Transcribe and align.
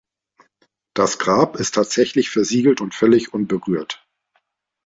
Das 0.95 1.19
Grab 1.19 1.57
ist 1.57 1.75
tatsächlich 1.75 2.31
versiegelt 2.31 2.81
und 2.81 2.95
völlig 2.95 3.35
unberührt. 3.35 4.03